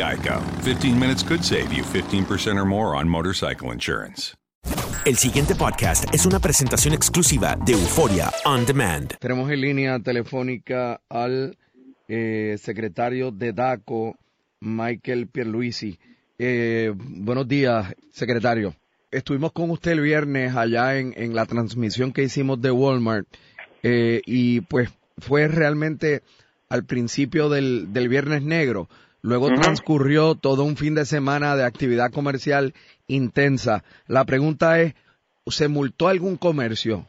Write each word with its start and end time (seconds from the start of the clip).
Geico. 0.00 0.40
15 0.62 0.98
minutes 0.98 1.22
could 1.22 1.44
save 1.44 1.72
you 1.72 1.84
15% 1.84 2.56
or 2.56 2.64
more 2.64 2.96
on 2.96 3.06
motorcycle 3.06 3.70
insurance. 3.72 4.34
El 5.04 5.16
siguiente 5.16 5.54
podcast 5.54 6.04
es 6.12 6.26
una 6.26 6.38
presentación 6.38 6.94
exclusiva 6.94 7.56
de 7.64 7.72
Euforia 7.72 8.30
On 8.44 8.64
Demand. 8.64 9.14
Tenemos 9.18 9.50
en 9.50 9.60
línea 9.60 9.98
telefónica 9.98 11.00
al 11.08 11.56
eh, 12.08 12.56
secretario 12.58 13.30
de 13.30 13.52
DACO, 13.52 14.16
Michael 14.60 15.26
Pierluisi. 15.26 15.98
Eh, 16.38 16.92
buenos 16.96 17.46
días, 17.46 17.94
secretario. 18.10 18.74
Estuvimos 19.10 19.52
con 19.52 19.70
usted 19.70 19.92
el 19.92 20.00
viernes 20.00 20.54
allá 20.56 20.98
en, 20.98 21.12
en 21.16 21.34
la 21.34 21.46
transmisión 21.46 22.12
que 22.12 22.22
hicimos 22.22 22.60
de 22.62 22.70
Walmart 22.70 23.26
eh, 23.82 24.22
y 24.24 24.60
pues 24.62 24.90
fue 25.18 25.48
realmente 25.48 26.22
al 26.68 26.84
principio 26.84 27.48
del, 27.48 27.92
del 27.92 28.08
Viernes 28.08 28.42
Negro. 28.42 28.88
Luego 29.22 29.48
transcurrió 29.48 30.34
todo 30.34 30.64
un 30.64 30.76
fin 30.76 30.94
de 30.94 31.04
semana 31.04 31.54
de 31.56 31.64
actividad 31.64 32.10
comercial 32.10 32.72
intensa. 33.06 33.82
La 34.06 34.24
pregunta 34.24 34.80
es, 34.80 34.94
¿se 35.46 35.68
multó 35.68 36.08
algún 36.08 36.36
comercio? 36.36 37.04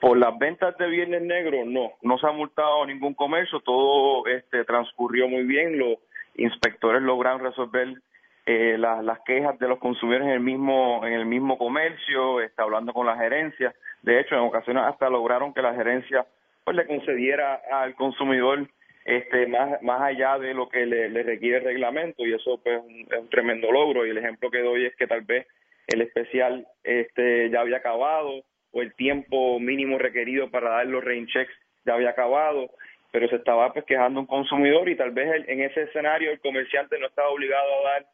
Por 0.00 0.18
las 0.18 0.36
ventas 0.36 0.76
de 0.78 0.88
Viernes 0.88 1.22
Negro, 1.22 1.64
no, 1.64 1.92
no 2.02 2.18
se 2.18 2.26
ha 2.26 2.32
multado 2.32 2.84
ningún 2.86 3.14
comercio, 3.14 3.60
todo 3.60 4.26
este 4.26 4.64
transcurrió 4.64 5.28
muy 5.28 5.44
bien, 5.44 5.78
los 5.78 5.98
inspectores 6.34 7.02
lograron 7.02 7.40
resolver 7.40 8.02
eh, 8.44 8.76
las, 8.78 9.04
las 9.04 9.20
quejas 9.20 9.56
de 9.60 9.68
los 9.68 9.78
consumidores 9.78 10.26
en 10.26 10.32
el 10.32 10.40
mismo 10.40 11.06
en 11.06 11.12
el 11.12 11.24
mismo 11.24 11.56
comercio, 11.56 12.40
está 12.40 12.64
hablando 12.64 12.92
con 12.92 13.06
la 13.06 13.16
gerencia, 13.16 13.72
de 14.02 14.18
hecho 14.18 14.34
en 14.34 14.40
ocasiones 14.40 14.82
hasta 14.82 15.08
lograron 15.08 15.54
que 15.54 15.62
la 15.62 15.74
gerencia 15.74 16.26
pues 16.64 16.76
le 16.76 16.86
concediera 16.88 17.60
al 17.70 17.94
consumidor 17.94 18.68
este 19.04 19.46
más 19.46 19.82
más 19.82 20.00
allá 20.00 20.38
de 20.38 20.54
lo 20.54 20.68
que 20.68 20.86
le, 20.86 21.08
requiere 21.22 21.58
el 21.58 21.64
reglamento 21.64 22.24
y 22.24 22.32
eso 22.34 22.60
pues 22.62 22.78
es 22.78 22.84
un, 22.84 23.00
es 23.10 23.18
un 23.18 23.28
tremendo 23.30 23.70
logro. 23.72 24.06
Y 24.06 24.10
el 24.10 24.18
ejemplo 24.18 24.50
que 24.50 24.60
doy 24.60 24.86
es 24.86 24.94
que 24.96 25.06
tal 25.06 25.22
vez 25.22 25.46
el 25.88 26.00
especial 26.02 26.66
este 26.84 27.50
ya 27.50 27.60
había 27.60 27.78
acabado 27.78 28.44
o 28.72 28.82
el 28.82 28.94
tiempo 28.94 29.58
mínimo 29.60 29.98
requerido 29.98 30.50
para 30.50 30.70
dar 30.70 30.86
los 30.86 31.04
rain 31.04 31.26
checks 31.26 31.52
ya 31.84 31.94
había 31.94 32.10
acabado, 32.10 32.70
pero 33.10 33.28
se 33.28 33.36
estaba 33.36 33.72
pues 33.72 33.84
quejando 33.84 34.20
un 34.20 34.26
consumidor 34.26 34.88
y 34.88 34.96
tal 34.96 35.10
vez 35.10 35.28
el- 35.32 35.50
en 35.50 35.60
ese 35.62 35.82
escenario 35.82 36.30
el 36.30 36.40
comerciante 36.40 36.98
no 36.98 37.06
estaba 37.08 37.28
obligado 37.30 37.66
a 37.86 37.90
dar 37.92 38.06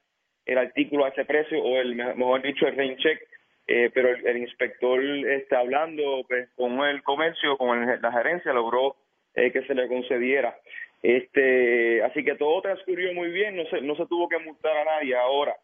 el 0.47 0.59
artículo 0.59 1.05
a 1.05 1.11
ese 1.11 1.25
precio 1.27 1.63
o 1.63 1.77
el 1.79 1.95
me- 1.95 2.15
mejor 2.15 2.41
dicho 2.43 2.67
el 2.67 2.77
rain 2.77 2.97
check, 2.97 3.21
eh, 3.67 3.91
pero 3.93 4.09
el, 4.09 4.27
el 4.27 4.39
inspector 4.39 5.05
está 5.29 5.59
hablando 5.59 6.25
pues, 6.27 6.49
con 6.57 6.81
el 6.81 7.03
comercio, 7.03 7.59
con 7.59 7.87
el- 7.87 8.01
la 8.01 8.11
gerencia 8.13 8.53
logró 8.55 8.97
eh, 9.39 9.53
que 9.53 9.63
se 9.63 9.75
le 9.75 9.89
concediera. 9.89 10.59
Este, 11.03 12.03
así 12.03 12.25
que 12.25 12.35
todo 12.35 12.61
transcurrió 12.61 13.15
muy 13.15 13.31
bien, 13.31 13.57
no 13.57 13.65
se 13.67 13.81
no 13.81 13.95
se 13.95 14.07
tuvo 14.07 14.29
que 14.29 14.39
multar 14.39 14.77
a 14.77 14.85
nadie. 14.85 15.15
Ahora, 15.15 15.55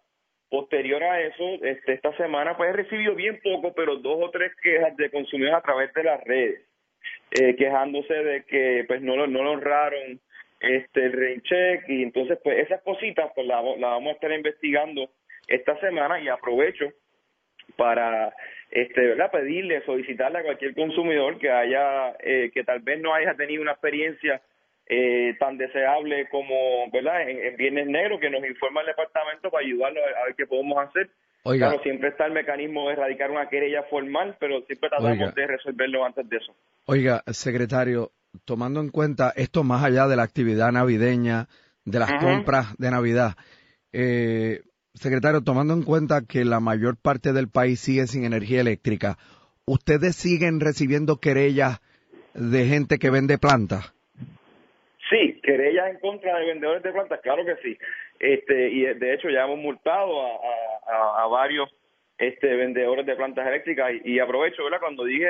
posterior 0.49 1.03
a 1.03 1.21
eso, 1.21 1.45
este, 1.62 1.95
esta 1.95 2.17
semana 2.17 2.57
pues 2.57 2.71
he 2.71 2.73
recibido 2.75 3.15
bien 3.15 3.41
poco, 3.43 3.73
pero 3.75 3.97
dos 3.97 4.19
o 4.23 4.31
tres 4.31 4.53
quejas 4.62 4.97
de 4.97 5.11
consumidores 5.11 5.57
a 5.59 5.62
través 5.62 5.93
de 5.93 6.05
las 6.05 6.23
redes, 6.25 6.61
eh, 7.33 7.57
quejándose 7.57 8.15
de 8.15 8.45
que 8.45 8.85
pues 8.87 9.03
no 9.03 9.17
lo, 9.17 9.27
no 9.27 9.43
lo 9.43 9.53
honraron 9.53 10.21
este 10.61 11.06
el 11.06 11.12
rain 11.12 11.43
y 11.89 12.03
entonces 12.05 12.39
pues 12.43 12.59
esas 12.59 12.81
cositas 12.83 13.31
pues 13.35 13.47
la 13.47 13.61
vamos 13.61 14.11
a 14.11 14.15
estar 14.15 14.33
investigando 14.33 15.11
esta 15.49 15.79
semana 15.81 16.21
y 16.21 16.29
aprovecho 16.29 16.91
para 17.76 18.32
este 18.75 19.00
verdad 19.06 19.31
pedirle 19.31 19.82
solicitarle 19.87 20.41
a 20.41 20.43
cualquier 20.43 20.75
consumidor 20.75 21.38
que 21.38 21.50
haya 21.50 22.11
eh, 22.21 22.50
que 22.53 22.65
tal 22.65 22.81
vez 22.81 23.00
no 23.00 23.15
haya 23.15 23.35
tenido 23.35 23.62
una 23.62 23.73
experiencia 23.73 24.43
eh, 24.87 25.35
tan 25.38 25.56
deseable 25.56 26.29
como 26.29 26.91
verdad 26.93 27.23
en, 27.29 27.38
en 27.38 27.56
viernes 27.56 27.87
negro 27.87 28.21
que 28.21 28.29
nos 28.29 28.44
informa 28.44 28.82
el 28.82 28.88
departamento 28.88 29.50
para 29.50 29.65
ayudarlo 29.65 30.00
a, 30.00 30.23
a 30.23 30.25
ver 30.26 30.35
qué 30.37 30.47
podemos 30.47 30.76
hacer 30.87 31.09
Oiga. 31.44 31.69
claro 31.69 31.82
siempre 31.82 32.09
está 32.11 32.26
el 32.26 32.32
mecanismo 32.32 32.88
de 32.88 32.94
erradicar 32.94 33.31
una 33.31 33.49
querella 33.49 33.85
formal 33.85 34.37
pero 34.41 34.61
siempre 34.62 34.91
tratamos 34.91 35.12
Oiga. 35.19 35.32
de 35.35 35.47
resolverlo 35.47 36.05
antes 36.05 36.29
de 36.29 36.37
eso 36.37 36.55
Oiga, 36.87 37.23
secretario, 37.32 38.11
tomando 38.44 38.81
en 38.81 38.91
cuenta 38.91 39.32
esto 39.37 39.65
más 39.65 39.82
allá 39.85 40.06
de 40.06 40.17
la 40.17 40.23
actividad 40.25 40.71
navideña, 40.71 41.47
de 41.87 41.99
las 41.99 42.11
Ajá. 42.11 42.19
compras 42.19 42.76
de 42.76 42.91
Navidad, 42.91 43.37
eh, 43.93 44.61
secretario, 44.94 45.43
tomando 45.43 45.75
en 45.75 45.82
cuenta 45.82 46.23
que 46.29 46.44
la 46.44 46.61
mayor 46.61 46.96
parte 46.96 47.32
del 47.32 47.49
país 47.49 47.81
sigue 47.81 48.06
sin 48.06 48.25
energía 48.25 48.61
eléctrica, 48.61 49.17
¿ustedes 49.67 50.17
siguen 50.17 50.61
recibiendo 50.61 51.17
querellas 51.17 51.81
de 52.35 52.67
gente 52.67 52.99
que 52.99 53.11
vende 53.11 53.38
plantas? 53.38 53.93
Sí, 55.11 55.41
querellas 55.43 55.91
en 55.91 56.00
contra 56.00 56.38
de 56.38 56.46
vendedores 56.46 56.82
de 56.82 56.93
plantas, 56.93 57.20
claro 57.23 57.44
que 57.44 57.56
sí. 57.62 57.76
Este 58.19 58.70
y 58.70 58.82
de 58.82 59.14
hecho 59.14 59.29
ya 59.29 59.44
hemos 59.44 59.58
multado 59.58 60.23
a, 60.23 61.26
varios 61.26 61.69
este 62.19 62.55
vendedores 62.55 63.05
de 63.05 63.17
plantas 63.17 63.47
eléctricas 63.47 63.93
y, 64.05 64.19
aprovecho, 64.19 64.64
¿verdad? 64.64 64.81
Cuando 64.81 65.05
dije 65.05 65.29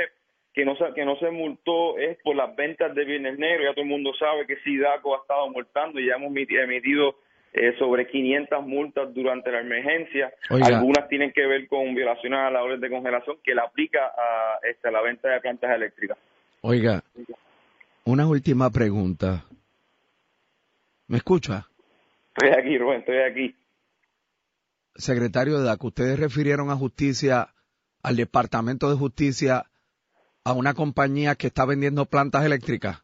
que 0.52 0.64
no 0.64 0.76
que 0.94 1.04
no 1.04 1.16
se 1.16 1.30
multó 1.30 1.98
es 1.98 2.18
por 2.22 2.36
las 2.36 2.54
ventas 2.54 2.94
de 2.94 3.04
Viernes 3.04 3.38
Negro, 3.38 3.64
ya 3.64 3.72
todo 3.72 3.82
el 3.82 3.88
mundo 3.88 4.12
sabe 4.18 4.46
que 4.46 4.56
SIDACO 4.58 5.16
ha 5.16 5.20
estado 5.22 5.50
multando 5.50 5.98
y 5.98 6.06
ya 6.06 6.14
hemos 6.14 6.30
emiti- 6.30 6.62
emitido 6.62 7.16
eh, 7.56 7.72
sobre 7.78 8.08
500 8.08 8.66
multas 8.66 9.14
durante 9.14 9.52
la 9.52 9.60
emergencia. 9.60 10.34
Oiga. 10.50 10.66
Algunas 10.66 11.08
tienen 11.08 11.30
que 11.32 11.46
ver 11.46 11.68
con 11.68 11.94
violaciones 11.94 12.40
a 12.40 12.50
la 12.50 12.64
orden 12.64 12.80
de 12.80 12.90
congelación 12.90 13.36
que 13.44 13.54
la 13.54 13.62
aplica 13.62 14.00
a, 14.00 14.58
este, 14.68 14.88
a 14.88 14.90
la 14.90 15.00
venta 15.00 15.28
de 15.28 15.40
plantas 15.40 15.70
eléctricas. 15.70 16.18
Oiga, 16.62 17.04
una 18.04 18.26
última 18.26 18.70
pregunta. 18.70 19.44
¿Me 21.06 21.18
escucha? 21.18 21.68
Estoy 22.36 22.58
aquí, 22.58 22.76
Rubén, 22.76 23.00
estoy 23.00 23.18
aquí. 23.18 23.54
Secretario 24.96 25.58
de 25.58 25.64
DACO, 25.64 25.88
ustedes 25.88 26.18
refirieron 26.18 26.70
a 26.70 26.74
justicia, 26.74 27.50
al 28.02 28.16
Departamento 28.16 28.90
de 28.90 28.96
Justicia, 28.96 29.66
a 30.42 30.52
una 30.54 30.74
compañía 30.74 31.36
que 31.36 31.46
está 31.46 31.64
vendiendo 31.66 32.06
plantas 32.06 32.44
eléctricas. 32.44 33.03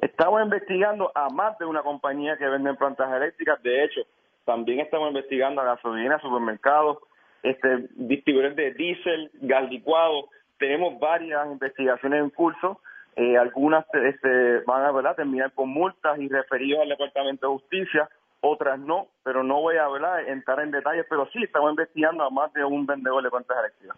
Estamos 0.00 0.42
investigando 0.42 1.12
a 1.14 1.28
más 1.28 1.58
de 1.58 1.66
una 1.66 1.82
compañía 1.82 2.36
que 2.38 2.48
vende 2.48 2.72
plantas 2.74 3.12
eléctricas. 3.12 3.62
De 3.62 3.84
hecho, 3.84 4.00
también 4.46 4.80
estamos 4.80 5.08
investigando 5.08 5.60
a 5.60 5.76
gasolina, 5.76 6.18
supermercados, 6.20 6.98
este, 7.42 7.86
distribuidores 7.96 8.56
de 8.56 8.72
diésel, 8.72 9.30
gas 9.42 9.68
licuado. 9.70 10.28
Tenemos 10.58 10.98
varias 10.98 11.46
investigaciones 11.52 12.22
en 12.22 12.30
curso. 12.30 12.80
Eh, 13.16 13.36
algunas 13.36 13.84
este, 13.92 14.60
van 14.60 14.84
a 14.84 14.92
¿verdad? 14.92 15.16
terminar 15.16 15.52
con 15.52 15.68
multas 15.68 16.18
y 16.18 16.28
referidos 16.28 16.82
al 16.82 16.88
Departamento 16.88 17.46
de 17.46 17.52
Justicia, 17.52 18.08
otras 18.40 18.78
no, 18.78 19.08
pero 19.22 19.42
no 19.42 19.60
voy 19.60 19.76
a 19.76 19.88
¿verdad? 19.88 20.26
entrar 20.28 20.60
en 20.60 20.70
detalles, 20.70 21.04
pero 21.10 21.28
sí 21.32 21.42
estamos 21.42 21.72
investigando 21.72 22.24
a 22.24 22.30
más 22.30 22.50
de 22.54 22.64
un 22.64 22.86
vendedor 22.86 23.22
de 23.22 23.30
plantas 23.30 23.58
eléctricas. 23.58 23.96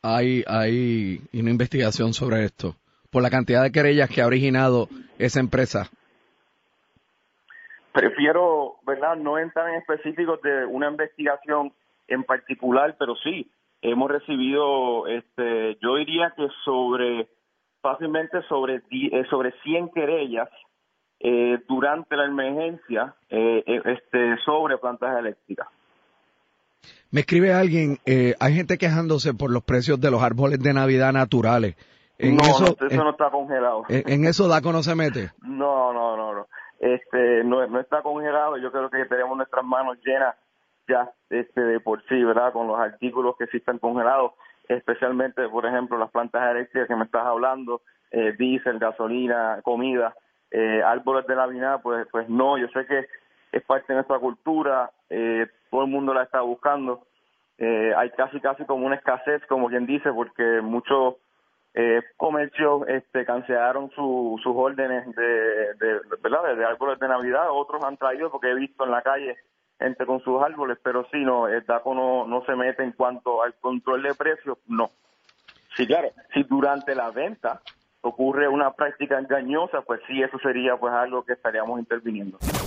Hay, 0.00 0.44
hay 0.46 1.20
una 1.34 1.50
investigación 1.50 2.14
sobre 2.14 2.44
esto, 2.44 2.76
por 3.16 3.22
la 3.22 3.30
cantidad 3.30 3.62
de 3.62 3.72
querellas 3.72 4.10
que 4.10 4.20
ha 4.20 4.26
originado 4.26 4.90
esa 5.18 5.40
empresa. 5.40 5.88
prefiero, 7.90 8.74
¿verdad?, 8.86 9.16
no 9.16 9.38
entrar 9.38 9.70
en 9.70 9.76
específicos 9.76 10.42
de 10.42 10.66
una 10.66 10.90
investigación 10.90 11.72
en 12.08 12.24
particular, 12.24 12.94
pero 12.98 13.16
sí, 13.24 13.50
hemos 13.80 14.10
recibido, 14.10 15.06
este, 15.06 15.78
yo 15.80 15.96
diría 15.96 16.34
que 16.36 16.46
sobre, 16.62 17.26
fácilmente 17.80 18.42
sobre, 18.50 18.82
eh, 18.90 19.24
sobre 19.30 19.52
100 19.62 19.88
querellas 19.94 20.50
eh, 21.20 21.58
durante 21.66 22.16
la 22.16 22.26
emergencia 22.26 23.14
eh, 23.30 23.64
eh, 23.66 23.80
este, 23.86 24.36
sobre 24.44 24.76
plantas 24.76 25.18
eléctricas. 25.18 25.68
Me 27.10 27.20
escribe 27.20 27.54
alguien, 27.54 27.98
eh, 28.04 28.34
hay 28.40 28.54
gente 28.54 28.76
quejándose 28.76 29.32
por 29.32 29.50
los 29.50 29.64
precios 29.64 29.98
de 30.02 30.10
los 30.10 30.22
árboles 30.22 30.60
de 30.60 30.74
Navidad 30.74 31.14
naturales. 31.14 31.76
En 32.18 32.36
no, 32.36 32.42
eso, 32.44 32.76
no, 32.80 32.86
eso 32.86 33.04
no 33.04 33.10
está 33.10 33.30
congelado. 33.30 33.84
en, 33.88 34.02
en 34.10 34.24
eso 34.24 34.48
DACO 34.48 34.72
no 34.72 34.82
se 34.82 34.94
mete. 34.94 35.30
No, 35.42 35.92
no, 35.92 36.16
no, 36.16 36.34
no. 36.34 36.46
Este, 36.78 37.42
no, 37.44 37.66
no 37.66 37.80
está 37.80 38.02
congelado. 38.02 38.56
Yo 38.58 38.70
creo 38.70 38.90
que 38.90 39.04
tenemos 39.06 39.36
nuestras 39.36 39.64
manos 39.64 39.98
llenas 40.04 40.36
ya 40.88 41.10
este, 41.30 41.60
de 41.60 41.80
por 41.80 42.02
sí, 42.08 42.22
¿verdad? 42.22 42.52
Con 42.52 42.66
los 42.68 42.78
artículos 42.78 43.36
que 43.38 43.46
sí 43.46 43.56
están 43.56 43.78
congelados, 43.78 44.32
especialmente, 44.68 45.48
por 45.48 45.66
ejemplo, 45.66 45.98
las 45.98 46.10
plantas 46.10 46.50
eléctricas 46.50 46.88
que 46.88 46.96
me 46.96 47.04
estás 47.04 47.24
hablando, 47.24 47.80
eh, 48.10 48.34
diésel, 48.38 48.78
gasolina, 48.78 49.60
comida, 49.62 50.14
eh, 50.50 50.82
árboles 50.84 51.26
de 51.26 51.36
Navidad, 51.36 51.80
pues, 51.82 52.06
pues 52.10 52.28
no. 52.28 52.58
Yo 52.58 52.68
sé 52.68 52.86
que 52.86 53.06
es 53.52 53.62
parte 53.64 53.86
de 53.88 53.94
nuestra 53.94 54.18
cultura, 54.18 54.90
eh, 55.10 55.46
todo 55.70 55.82
el 55.82 55.90
mundo 55.90 56.14
la 56.14 56.22
está 56.22 56.40
buscando. 56.40 57.06
Eh, 57.58 57.92
hay 57.96 58.10
casi, 58.10 58.40
casi 58.40 58.64
como 58.64 58.86
una 58.86 58.96
escasez, 58.96 59.42
como 59.48 59.68
quien 59.68 59.86
dice, 59.86 60.12
porque 60.12 60.60
muchos 60.62 61.14
eh, 61.78 62.02
comercios 62.16 62.82
este, 62.88 63.24
cancelaron 63.26 63.90
su- 63.90 64.40
sus 64.42 64.56
órdenes 64.56 65.04
de, 65.14 65.74
de, 65.74 66.00
¿verdad? 66.22 66.56
de 66.56 66.64
árboles 66.64 66.98
de 66.98 67.06
Navidad, 67.06 67.50
otros 67.52 67.84
han 67.84 67.98
traído 67.98 68.30
porque 68.30 68.50
he 68.50 68.54
visto 68.54 68.84
en 68.84 68.90
la 68.90 69.02
calle 69.02 69.36
gente 69.78 70.06
con 70.06 70.20
sus 70.20 70.42
árboles, 70.42 70.78
pero 70.82 71.06
sí, 71.12 71.18
no, 71.22 71.48
el 71.48 71.64
DACO 71.66 71.94
no, 71.94 72.26
no 72.26 72.42
se 72.46 72.56
mete 72.56 72.82
en 72.82 72.92
cuanto 72.92 73.42
al 73.42 73.52
control 73.60 74.02
de 74.04 74.14
precios, 74.14 74.56
no. 74.66 74.90
Sí, 75.76 75.86
claro, 75.86 76.08
si 76.32 76.42
durante 76.44 76.94
la 76.94 77.10
venta 77.10 77.60
ocurre 78.00 78.48
una 78.48 78.72
práctica 78.72 79.18
engañosa, 79.18 79.82
pues 79.82 80.00
sí, 80.06 80.22
eso 80.22 80.38
sería 80.38 80.78
pues 80.78 80.94
algo 80.94 81.24
que 81.24 81.34
estaríamos 81.34 81.78
interviniendo. 81.78 82.38